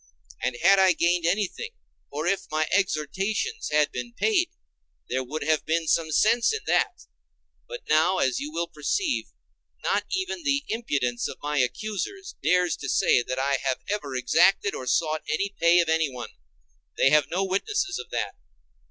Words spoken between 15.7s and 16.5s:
of anyone;